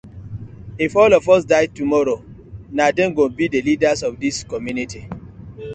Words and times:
If 0.79 0.95
all 0.95 1.13
of 1.13 1.29
us 1.29 1.45
die 1.45 1.67
tomorrow, 1.77 2.19
na 2.75 2.85
dem 2.97 3.13
go 3.13 3.25
bi 3.29 3.45
the 3.51 3.61
leaders 3.61 4.01
of 4.01 4.19
dis 4.19 4.43
community. 4.43 5.07